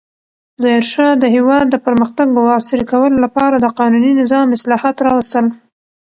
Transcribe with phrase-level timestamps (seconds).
[0.63, 5.45] ظاهرشاه د هېواد د پرمختګ او عصري کولو لپاره د قانوني نظام اصلاحات راوستل.